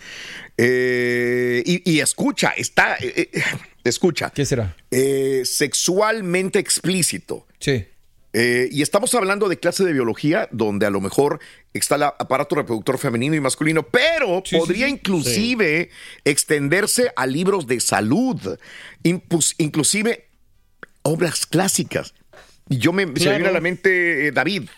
[0.58, 2.96] Eh, y, y escucha, está.
[3.00, 3.42] eh, eh,
[3.90, 4.30] escucha.
[4.30, 4.76] ¿Qué será?
[4.90, 7.46] Eh, sexualmente explícito.
[7.58, 7.84] Sí.
[8.32, 11.40] Eh, y estamos hablando de clase de biología donde a lo mejor
[11.72, 14.92] está el aparato reproductor femenino y masculino, pero Sí, sí, podría sí.
[14.92, 15.88] inclusive
[16.24, 18.58] extenderse a libros de salud,
[19.04, 20.26] impus- inclusive
[21.02, 22.12] obras clásicas.
[22.68, 24.68] Y yo me, se me viene a la mente eh, David.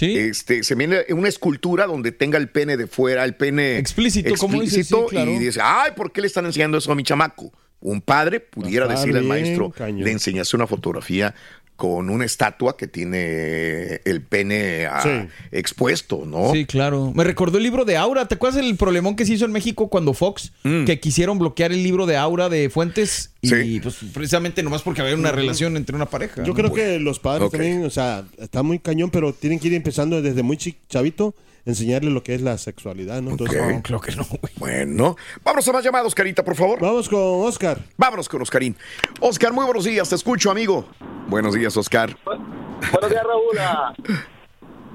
[0.00, 4.60] Este, se viene una escultura donde tenga el pene de fuera, el pene Explícito, como
[4.60, 5.30] explícito, sí, claro.
[5.30, 7.52] y dice, ay, ¿por qué le están enseñando eso a mi chamaco?
[7.82, 10.04] Un padre pudiera decirle al maestro, cañón.
[10.04, 11.34] le enseñase una fotografía
[11.76, 15.08] con una estatua que tiene el pene Sí.
[15.50, 16.52] expuesto, ¿no?
[16.52, 17.12] Sí, claro.
[17.14, 18.28] Me recordó el libro de Aura.
[18.28, 21.82] ¿Te acuerdas el problemón que se hizo en México cuando Fox, que quisieron bloquear el
[21.82, 23.31] libro de Aura de Fuentes?
[23.44, 26.44] Y pues precisamente nomás porque había una relación entre una pareja.
[26.44, 26.54] Yo ¿no?
[26.54, 30.22] creo que los padres también, o sea, está muy cañón, pero tienen que ir empezando
[30.22, 30.56] desde muy
[30.88, 31.34] chavito,
[31.66, 33.32] enseñarle lo que es la sexualidad, ¿no?
[33.32, 33.82] Entonces, Ok.
[33.82, 34.24] creo que no,
[34.58, 36.78] Bueno, vámonos a más llamados, Carita, por favor.
[36.80, 37.80] Vamos con Oscar.
[37.96, 38.76] Vámonos con Oscarín.
[39.18, 40.86] Oscar, muy buenos días, te escucho, amigo.
[41.28, 42.16] Buenos días, Oscar.
[42.24, 43.58] Buenos días, Raúl.
[43.58, 43.92] Ah,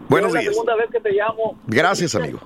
[0.10, 0.54] Buenos es la días.
[0.54, 1.62] segunda vez que te llamo.
[1.68, 2.40] Gracias, amigo.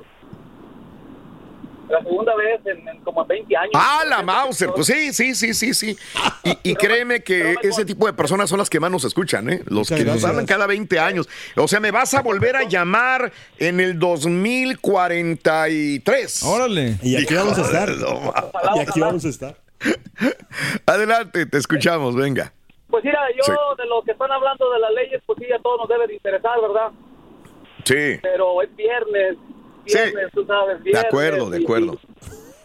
[1.92, 3.72] La segunda vez en, en como 20 años.
[3.76, 4.70] Ah, la Mauser.
[4.74, 5.98] Pues sí, sí, sí, sí, sí.
[6.44, 9.62] Y, y créeme que ese tipo de personas son las que más nos escuchan, ¿eh?
[9.66, 11.28] Los que nos hablan cada 20 años.
[11.58, 16.44] O sea, me vas a volver a llamar en el 2043.
[16.44, 16.98] Órale.
[17.04, 17.90] Y aquí vamos a estar.
[18.76, 19.56] Y aquí vamos a estar.
[20.86, 22.54] Adelante, te escuchamos, venga.
[22.90, 23.52] Pues mira, yo Sí.
[23.78, 26.14] de lo que están hablando de las leyes, pues sí, a todos nos debe de
[26.16, 26.92] interesar, ¿verdad?
[27.84, 29.38] Sí, Pero es viernes,
[29.86, 31.06] viernes, tú sabes, de viernes.
[31.06, 31.94] acuerdo, de y- acuerdo.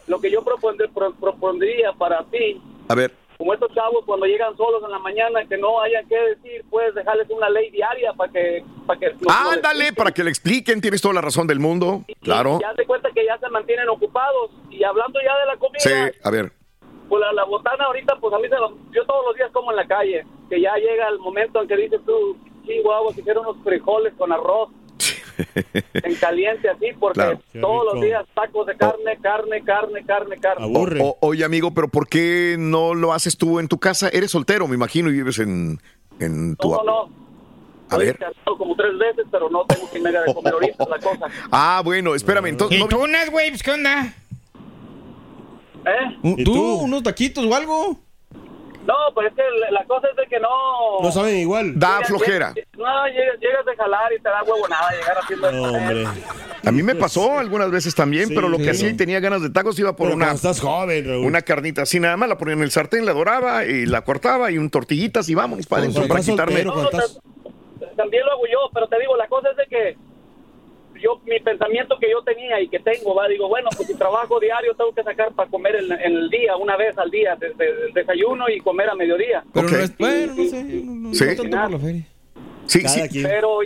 [0.07, 4.25] y lo que yo propondré- pro- propondría para ti, A ver, como estos chavos cuando
[4.25, 8.13] llegan solos en la mañana, que no hayan que decir, puedes dejarles una ley diaria
[8.13, 8.63] para que...
[8.87, 12.03] Para que ándale, para que le expliquen, tienes toda la razón del mundo.
[12.21, 12.57] Claro.
[12.61, 14.51] Ya se cuenta que ya se mantienen ocupados.
[14.71, 15.91] Y hablando ya de la comida, Sí,
[16.23, 16.51] a ver.
[17.09, 19.69] pues la, la botana ahorita, pues a mí se lo- yo todos los días como
[19.71, 20.25] en la calle.
[20.49, 24.31] Que ya llega el momento en que dices tú, chingo agua, quisiera unos frijoles con
[24.31, 24.69] arroz.
[25.93, 27.39] En caliente así, porque Claro.
[27.61, 30.65] todos los días tacos de carne, carne, carne, carne, carne.
[31.01, 34.09] O- o- oye, amigo, pero ¿por qué no lo haces tú en tu casa?
[34.09, 35.79] Eres soltero, me imagino, y vives en,
[36.19, 36.69] en tu...
[36.71, 37.27] No, no, no.
[37.89, 38.19] A ver.
[38.57, 41.25] como tres veces, pero no tengo que de comer ahorita la cosa.
[41.51, 42.77] Ah, bueno, espérame, entonces...
[42.77, 43.49] ¿Y no- tú unas, güey?
[43.49, 44.13] Pues, ¿Qué onda?
[45.85, 46.43] ¿Eh?
[46.43, 47.97] ¿Tú, unos taquitos o algo?
[48.87, 50.47] No, pues es que la, cosa es de que no...
[51.03, 51.77] No saben igual.
[51.77, 52.53] Da Llegas- flojera.
[52.77, 56.05] No, llegas, llegas de jalar y te da huevonada llegar haciendo No, hombre.
[56.65, 58.69] A mí me pasó algunas veces también, Sí, pero lo que sí.
[58.69, 61.25] hacía y tenía ganas de tacos iba por Pero una, estás joven, Raúl.
[61.25, 64.51] una carnita así nada más, la ponía en el sartén, la doraba y la cortaba
[64.51, 66.63] y un tortillitas y vámonos para adentro para quitarme.
[66.63, 67.03] soltero,
[67.97, 69.97] También lo hago yo, pero te digo, la cosa es de que
[71.01, 74.39] yo, mi pensamiento que yo tenía y que tengo, va, digo, bueno, pues si trabajo
[74.39, 77.53] diario tengo que sacar para comer en, en el día, una vez al día, de-
[77.53, 79.43] de- del desayuno y comer a mediodía.
[79.53, 79.73] Pero Ok.
[79.73, 81.25] no es, bueno, no sé, no, no- Sí.
[81.25, 82.07] no tanto por la feria.
[82.65, 83.09] Sí, Cada sí.
[83.09, 83.23] quien.
[83.27, 83.59] Pero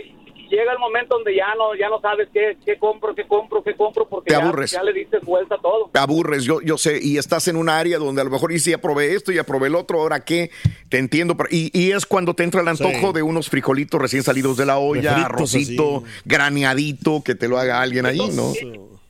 [0.56, 3.74] llega el momento donde ya no ya no sabes qué, qué compro, qué compro, qué
[3.74, 4.70] compro, porque Te ya, aburres.
[4.70, 5.90] ya le diste vuelta a todo.
[5.92, 8.70] Te aburres, yo, yo sé, y estás en un área donde a lo mejor dices,
[8.72, 10.50] ya probé esto, ya probé el otro, ahora qué,
[10.88, 13.12] te entiendo, pero- y, y es cuando te entra el antojo Sí.
[13.14, 16.20] de unos frijolitos recién salidos de la olla, Refritos arrocito, así.
[16.24, 18.52] graneadito, que te lo haga alguien ahí, ¿no?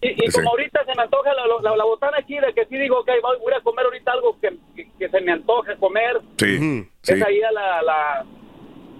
[0.05, 0.33] Y, y Sí.
[0.33, 3.09] como ahorita se me antoja la, la, la botana aquí, de que sí digo, ok,
[3.23, 6.87] voy voy a comer ahorita algo que, que, que se me antoje comer, Sí, Ujú.
[7.03, 7.13] sí.
[7.15, 7.83] es ahí a la...
[7.83, 8.27] la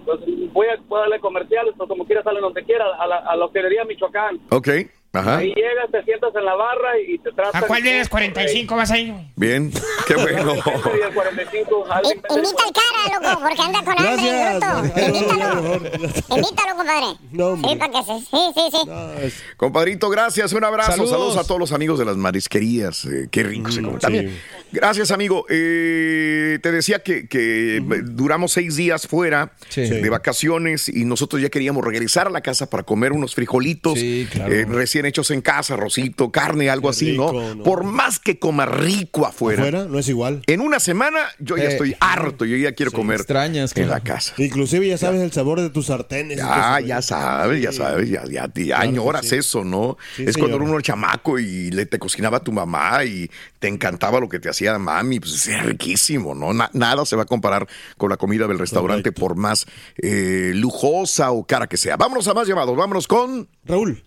[0.05, 0.19] pues
[0.51, 3.35] voy a, voy a darle comerciales, o como quiera sale donde quiera, a la, a
[3.35, 4.39] la hospedería Michoacán.
[4.49, 4.69] Ok,
[5.13, 7.63] ajá, Ahí llegas, te sientas en la barra y te tratan...
[7.63, 9.11] ¿A cuál de las 45 vas a ir?
[9.11, 9.25] güey?
[9.35, 9.71] bien,
[10.07, 10.53] qué bueno.
[10.97, 15.07] Y el 45, alguien I- invita al cara, loco, porque anda con hambre, bruto.
[15.07, 15.75] Invítalo.
[16.35, 17.05] Invítalo, compadre.
[17.31, 18.19] No, sí, para que se...
[18.19, 18.77] Sí, sí, sí.
[18.87, 21.37] No, es- Compadrito, gracias, un abrazo, saludos, Saludos.
[21.37, 23.93] a todos los amigos de las marisquerías, eh, qué rico se come.
[23.93, 23.99] sí.
[23.99, 24.39] También,
[24.71, 29.81] gracias amigo, Eh, te decía que, que duramos seis días fuera Sí.
[29.81, 34.27] de vacaciones y nosotros ya queríamos regresar a la casa para comer unos frijolitos Sí,
[34.31, 34.51] claro.
[34.53, 37.55] eh, recién hechos en casa, rosito, carne, algo así, rico, ¿no?
[37.55, 37.63] ¿no?
[37.63, 40.41] Por más que coma rico afuera, Afuera no es igual.
[40.47, 43.91] en una semana yo ya Eh, estoy harto, yo ya quiero comer extrañas, en claro.
[43.91, 44.33] la casa.
[44.37, 46.37] Inclusive ya sabes el sabor de tus sartenes.
[46.37, 49.35] Ya, ya sabes, ya sabes, ya, ya, ya añoras sí.
[49.35, 49.97] eso, ¿no?
[50.15, 50.61] Sí, es cuando señor.
[50.69, 54.49] uno era chamaco y le te cocinaba tu mamá y te encantaba lo que te
[54.49, 56.53] hacía mami, pues era riquísimo, ¿no?
[56.53, 59.19] Na- nada se va a comparar con la comida del restaurante Correcto.
[59.21, 59.65] por más
[60.01, 61.95] eh, lujosa o cara que sea.
[61.97, 63.47] Vámonos a más llamados, vámonos con...
[63.65, 64.03] Raúl.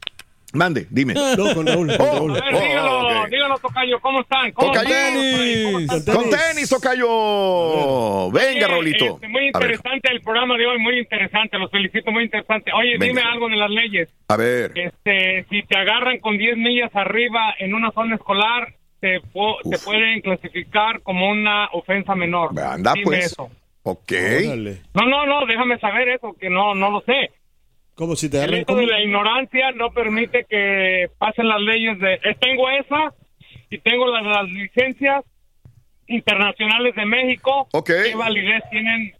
[0.53, 1.13] Mande, dime.
[1.15, 1.97] No, con Raúl.
[1.97, 2.31] Con Oh, Raúl.
[2.31, 3.29] A ver, Oh, dígalo, ok.
[3.31, 4.53] dígalo, Tocayo, ¿cómo están?
[4.53, 4.73] ¿Cómo?
[4.73, 6.15] ¿Cómo están?
[6.15, 8.31] Con tenis, Tocayo.
[8.31, 9.05] Venga, Oye, Raulito.
[9.17, 12.71] este, muy interesante el programa de hoy, muy interesante, los felicito, muy interesante.
[12.73, 13.07] Oye, Venga.
[13.07, 14.09] dime algo de las leyes.
[14.29, 14.73] a ver.
[14.75, 19.79] Este, si te agarran con 10 millas arriba en una zona escolar, te, po- te
[19.79, 22.59] pueden clasificar como una ofensa menor.
[22.59, 23.27] Anda, Dime pues.
[23.27, 23.51] eso.
[23.83, 24.13] Ok.
[24.47, 24.79] Órale.
[24.95, 27.31] No, no, no, déjame saber eso, que no, no lo sé.
[27.97, 32.15] Como si te El hecho de la ignorancia no permite que pasen las leyes de...
[32.15, 33.13] eh, Tengo esa
[33.71, 35.25] y tengo las, las licencias
[36.07, 37.67] internacionales de México.
[37.73, 37.87] Ok.
[38.05, 39.13] ¿Qué validez tienen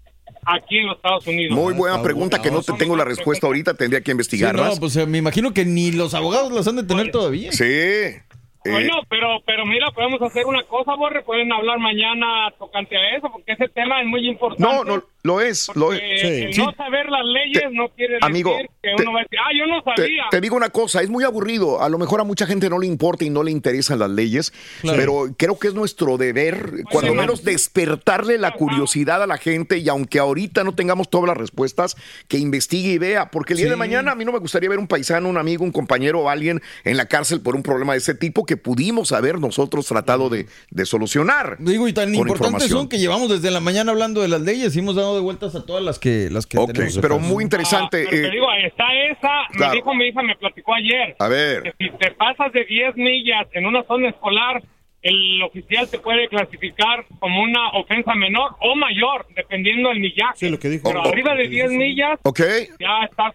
[0.45, 1.57] aquí en los Estados Unidos?
[1.57, 4.75] Muy buena Ah, pregunta que no te tengo la respuesta ahorita, tendría que Sí, investigarlas.
[4.75, 7.53] no, pues eh, me imagino que ni los abogados las han de tener todavía.
[7.53, 7.65] Sí.
[7.65, 8.23] Eh,
[8.65, 13.31] Bueno, pero, pero mira, podemos hacer una cosa, Borre, pueden hablar mañana tocante a eso,
[13.33, 14.63] porque ese tema es muy importante.
[14.65, 16.57] no, no, lo es, lo es.
[16.57, 19.39] No saber las leyes Te- no quiere decir amigo, que te- uno va a decir,
[19.41, 20.23] ah, yo no Te, sabía.
[20.31, 21.83] te digo una cosa, es muy aburrido.
[21.83, 24.53] A lo mejor a mucha gente no le importa y no le interesan las leyes,
[24.81, 24.97] Claro.
[24.99, 27.27] pero creo que es nuestro deber, cuando man.
[27.27, 31.97] menos, despertarle la curiosidad a la gente y aunque ahorita no tengamos todas las respuestas,
[32.29, 34.79] que investigue y vea, porque el día de mañana a mí no me gustaría ver
[34.79, 37.99] un paisano, un amigo, un compañero o alguien en la cárcel por un problema de
[37.99, 41.57] ese tipo que pudimos haber nosotros tratado de, de solucionar.
[41.59, 44.79] Digo, y tan importantes son que llevamos desde la mañana hablando de las leyes y
[44.79, 46.99] hemos dado de vueltas a todas las que, las que Ok, tenemos.
[47.01, 48.05] pero muy interesante.
[48.07, 49.71] Ah, pero te eh, digo, está esa, claro.
[49.73, 51.17] me dijo mi hija, me platicó ayer.
[51.19, 51.63] a ver.
[51.63, 54.63] que si te pasas de 10 millas en una zona escolar,
[55.03, 60.33] el oficial te puede clasificar como una ofensa menor o mayor, dependiendo del millaje.
[60.37, 60.89] Sí, lo que dijo.
[60.89, 62.41] Pero Oh, arriba de 10 millas, Ok,
[62.81, 63.35] ya estás.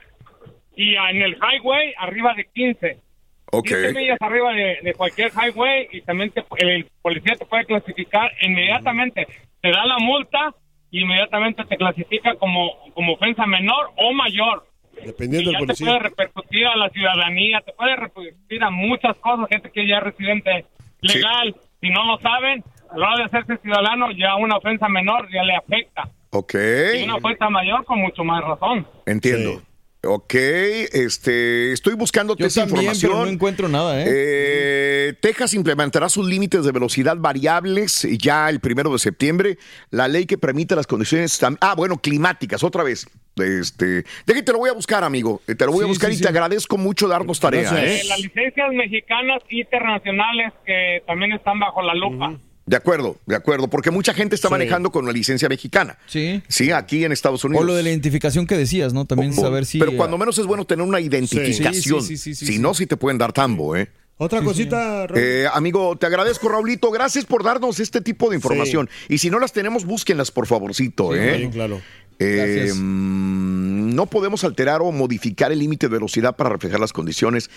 [0.76, 2.98] Y en el highway, arriba de 15.
[3.52, 3.68] ok.
[3.68, 8.32] 15 millas arriba de, de cualquier highway y también te- el policía te puede clasificar
[8.42, 9.28] inmediatamente.
[9.62, 10.54] Te da la multa
[10.92, 14.68] y inmediatamente te clasifica como, como ofensa menor o mayor.
[15.06, 15.88] Dependiendo Y del ya te policía.
[15.88, 20.04] puede repercutir a la ciudadanía, te puede repercutir a muchas cosas, gente que ya es
[20.04, 20.66] residente
[21.00, 21.56] legal.
[21.80, 25.44] Si no lo saben, a la hora de hacerse ciudadano, ya una ofensa menor ya
[25.44, 26.10] le afecta.
[26.32, 26.54] Ok.
[27.00, 28.86] Y una ofensa mayor con mucho más razón.
[29.06, 29.62] Entiendo.
[30.04, 33.12] Ok, este, estoy buscándote Yo esa también, información.
[33.12, 34.06] pero no encuentro nada, ¿eh?
[34.08, 39.60] Eh, Texas implementará sus límites de velocidad variables ya el primero de septiembre.
[39.92, 43.06] La ley que permite las condiciones, ah, bueno, climáticas, otra vez.
[43.36, 45.42] Este, déjate, te lo voy a buscar, amigo.
[45.48, 46.24] Eh, Te lo voy a buscar sí, y sí.
[46.24, 47.72] te agradezco mucho darnos tarea.
[47.86, 48.02] ¿eh?
[48.02, 52.40] Eh, las licencias mexicanas internacionales que también están bajo la lupa.
[52.72, 55.98] De acuerdo, de acuerdo, porque mucha gente está manejando con una licencia mexicana.
[56.08, 56.42] Sí.
[56.48, 57.66] Sí, aquí en Estados Unidos.
[57.66, 59.04] O lo de la identificación que decías, ¿no?
[59.04, 59.78] También saber si.
[59.78, 62.02] Pero cuando menos es bueno tener una identificación.
[62.02, 62.60] Sí, sí, sí, sí, si sí.
[62.60, 63.90] no, sí te pueden dar tambo, ¿eh?
[64.16, 65.20] Otra cosita, Raúl.
[65.20, 66.92] Eh, amigo, te agradezco, Raulito.
[66.92, 68.90] Gracias por darnos este tipo de información.
[69.10, 71.40] Y si no las tenemos, búsquenlas, por favorcito, ¿eh?
[71.40, 71.82] Sí, claro.
[72.24, 77.50] Eh, no podemos alterar o modificar el límite de velocidad para reflejar las condiciones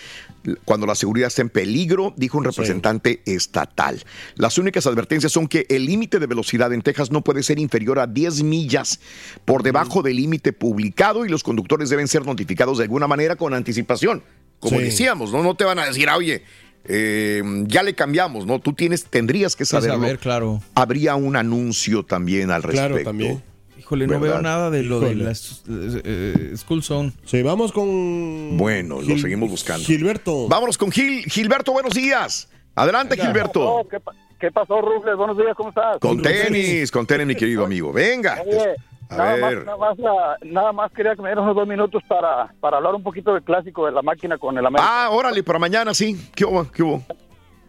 [0.65, 4.03] cuando la seguridad está en peligro, dijo un representante estatal.
[4.35, 7.99] Las únicas advertencias son que el límite de velocidad en Texas no puede ser inferior
[7.99, 8.99] a 10 millas
[9.45, 13.53] por debajo del límite publicado y los conductores deben ser notificados de alguna manera con
[13.53, 14.23] anticipación.
[14.59, 14.85] Como Sí.
[14.85, 15.43] decíamos, ¿no?
[15.43, 16.43] No te van a decir, "Ah, oye,
[16.85, 18.59] eh, ya le cambiamos, ¿no?
[18.59, 19.95] Tú tienes, tendrías que Que saberlo.
[19.95, 20.61] saber, claro.
[20.75, 22.89] Habría un anuncio también al respecto.
[22.89, 23.43] Claro, también.
[23.85, 27.11] Híjole, no veo nada de lo de la eh, eh, School Zone.
[27.23, 28.57] Sí, vamos con.
[28.57, 29.85] Bueno, lo seguimos buscando.
[29.85, 30.47] Gilberto.
[30.47, 31.23] Vámonos con Gil.
[31.25, 32.49] Gilberto, buenos días.
[32.73, 33.85] Adelante, Gilberto.
[33.91, 35.15] ¿Qué, pa- qué pasó, Rufles?
[35.15, 35.99] Buenos días, ¿cómo estás?
[35.99, 37.93] Con tenis, con tenis, mi querido amigo.
[37.93, 38.41] Venga.
[38.43, 38.75] Oye,
[39.09, 39.65] A nada, ver.
[39.65, 39.97] Más, nada, más,
[40.43, 43.43] nada más quería que me dieran unos dos minutos para, para hablar un poquito del
[43.43, 44.83] clásico de la máquina con el América.
[45.05, 46.29] Ah, órale, para mañana, sí.
[46.35, 46.69] ¿Qué hubo?
[46.71, 47.03] ¿Qué hubo?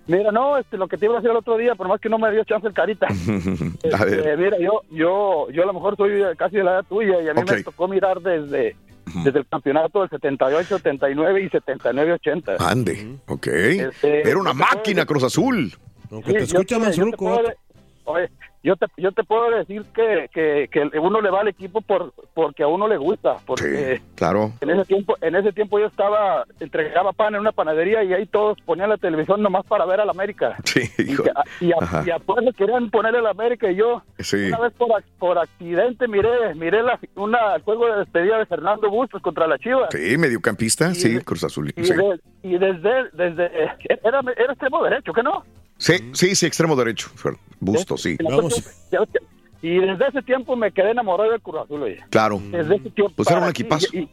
[0.09, 2.09] Mira, no, este, lo que te iba a decir el otro día, por más que
[2.09, 3.07] no me dio chance el carita.
[3.98, 4.26] A ver.
[4.28, 7.28] Eh, mira, yo, yo, yo a lo mejor soy casi de la edad tuya y
[7.28, 7.50] a mí Ok.
[7.50, 8.76] me tocó mirar desde,
[9.24, 12.57] desde el campeonato del 78, 79 y 79, 80.
[12.61, 13.46] Ande, ok.
[13.48, 15.72] Este, Era una máquina, Cruz Azul.
[16.12, 16.46] Aunque Sí, te-
[17.16, 17.57] puedo de-
[18.04, 18.30] oye,
[18.66, 22.12] yo te, yo te puedo decir que, que, que uno le va al equipo por
[22.34, 24.52] porque a uno le gusta, porque Claro.
[24.60, 28.26] en ese tiempo en ese tiempo yo estaba entregaba pan en una panadería y ahí
[28.26, 30.56] todos ponían la televisión nomás para ver al América.
[30.64, 31.24] Sí, hijo.
[31.60, 34.36] Y a, y a le querían ponerle al América y yo Sí.
[34.48, 34.88] una vez por,
[35.18, 39.58] por accidente miré miré la, una, el juego de despedida de Fernando Bustos contra la
[39.58, 39.88] Chivas.
[39.92, 41.72] Sí, mediocampista, sí, Cruz Azul.
[41.76, 43.44] Y, Sí, de- y desde desde
[44.02, 45.44] era era extremo derecho, ¿qué no?
[45.79, 47.11] Sí, sí, sí, extremo derecho.
[47.61, 48.16] Busto, sí.
[49.62, 51.99] Y desde ese tiempo me quedé enamorado del Cruz Azul, oye.
[52.11, 52.41] Claro.
[52.51, 53.12] Desde ese tiempo.
[53.16, 53.87] Pues era un equipazo.
[53.93, 54.11] Y, y-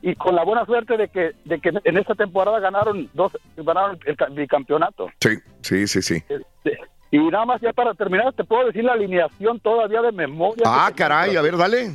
[0.00, 3.98] y con la buena suerte de que, de que en esta temporada ganaron dos, ganaron
[4.06, 5.08] el ca- bicampeonato.
[5.20, 5.30] Sí,
[5.60, 6.14] sí, sí, sí.
[6.28, 6.78] Este,
[7.10, 10.62] Y nada más ya para terminar, te puedo decir la alineación todavía de memoria.
[10.66, 11.90] Ah, caray, a ver, dale.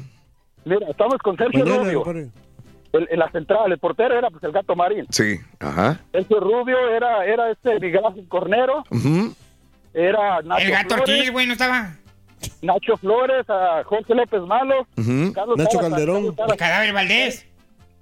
[0.66, 2.32] Mira, estamos con Sergio Mañana, Rubio.
[2.94, 5.06] El- en la central, el portero era pues el gato marín.
[5.10, 6.00] Sí, ajá.
[6.12, 9.34] Sergio Rubio era, era este Miguel Ángel Cornero, Ujú.
[9.94, 11.96] era Nacho El gato Flores, Ortiz, güey, no estaba.
[12.62, 15.34] Nacho Flores, a Jorge López Malo, Ujú.
[15.34, 16.36] Carlos Nacho Calderón.
[16.36, 17.48] Carlos El cadáver Valdés.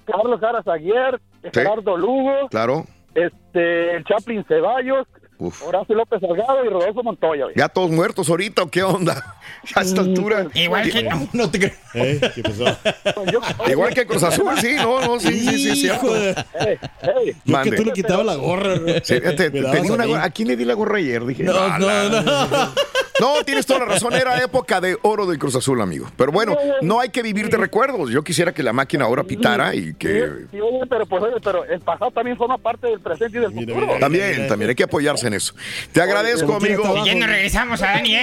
[0.06, 1.22] Carlos Jara Zaguier,
[1.54, 2.86] Gerardo Lugo, Claro.
[3.16, 5.08] este, el Chaplin Ceballos,
[5.44, 5.64] Uf.
[5.64, 7.46] Horacio López Salgado y Rodolfo Montoya.
[7.48, 7.56] oye.
[7.58, 9.38] Ya todos muertos ahorita, ¿o qué onda?
[9.76, 10.48] A esta altura.
[10.54, 11.28] Igual que no.
[11.34, 11.72] No te creo.
[11.96, 12.66] Eh, ¿Qué pasó?
[13.68, 16.06] Igual que Cruz Azul, sí, no, no, sí, sí, sí, es cierto.
[16.06, 16.78] Hijo de- Ey,
[17.26, 18.76] ey, Yo que tú le quitabas la gorra.
[18.76, 18.88] ¿no?
[19.04, 19.36] Sí, Me dabas
[19.76, 21.26] tenía una gorra- ¿A quién le di la gorra ayer?
[21.26, 22.74] Dije, No, "Ah, no, la- no.
[23.22, 26.08] No, tienes toda la razón, era época de oro del Cruz Azul, amigo.
[26.18, 28.10] Pero bueno, no hay que vivir de recuerdos.
[28.10, 30.28] Yo quisiera que la máquina ahora pitara y que...
[30.50, 33.54] Sí, oye, pero pues oye, pero el pasado también forma parte del presente y del
[33.54, 33.88] futuro.
[34.00, 35.54] También, también hay que apoyarse en eso.
[35.92, 36.84] Te agradezco, amigo.
[36.98, 38.18] Y ya nos regresamos a Dani.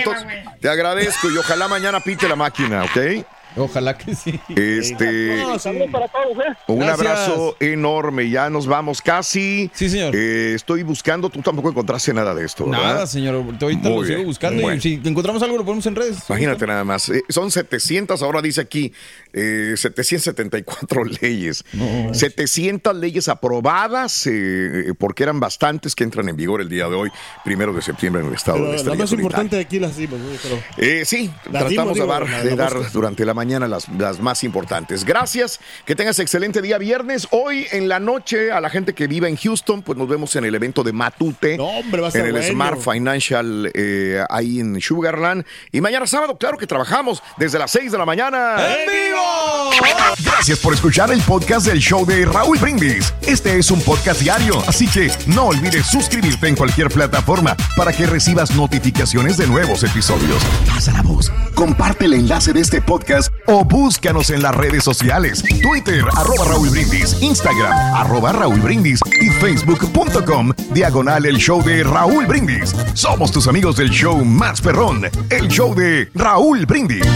[0.60, 3.24] Te agradezco y ojalá mañana pite la máquina, ¿ok?
[3.58, 4.38] Ojalá que sí.
[4.56, 5.36] Este...
[5.36, 6.56] No, saludos para todos, ¿eh?
[6.68, 7.00] Un Gracias.
[7.00, 9.70] abrazo enorme, ya nos vamos casi.
[9.74, 10.14] Sí, señor.
[10.14, 12.84] Eh, estoy buscando, tú tampoco encontraste nada de esto, ¿verdad?
[12.84, 13.34] Nada, señor.
[13.60, 14.76] Ahorita Muy lo sigo buscando Bueno.
[14.78, 16.18] y si encontramos algo lo ponemos en redes.
[16.28, 17.08] Imagínate nada más.
[17.08, 18.92] Eh, son 700, ahora dice aquí,
[19.32, 21.64] eh, 774 leyes.
[22.12, 27.10] 700 leyes aprobadas, eh, porque eran bastantes que entran en vigor el día de hoy,
[27.44, 30.18] primero de septiembre en el estado Pero de la más importante de aquí las dimos.
[30.20, 30.26] ¿no?
[30.42, 32.90] Pero- Eh, sí, Las tratamos dimos, de digo, dar, la- de la dar mosca.
[32.92, 35.04] durante la mañana las, las más importantes.
[35.04, 37.28] Gracias, que tengas excelente día viernes.
[37.30, 40.44] Hoy en la noche, a la gente que vive en Houston, pues nos vemos en
[40.44, 41.56] el evento de Matute.
[41.56, 42.48] No, hombre, va a en estar el bueno.
[42.48, 45.44] Smart Financial eh, ahí en Sugarland.
[45.72, 48.56] Y mañana sábado, claro que trabajamos desde las 6 de la mañana.
[48.58, 49.70] ¡En vivo!
[50.24, 53.14] Gracias por escuchar el podcast del show de Raúl Brindis.
[53.22, 58.06] Este es un podcast diario, así que no olvides suscribirte en cualquier plataforma para que
[58.06, 60.42] recibas notificaciones de nuevos episodios.
[60.66, 65.42] Pasa la voz, comparte el enlace de este podcast o búscanos en las redes sociales.
[65.62, 72.26] Twitter, arroba Raúl Brindis, Instagram, arroba Raúl Brindis y facebook.com, diagonal el show de Raúl
[72.26, 72.74] Brindis.
[72.94, 77.06] Somos tus amigos del show más perrón, el show de Raúl Brindis.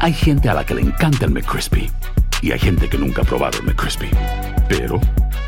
[0.00, 1.90] Hay gente a la que le encanta el McCrispy
[2.40, 4.08] y hay gente que nunca ha probado el McCrispy.
[4.68, 5.00] Pero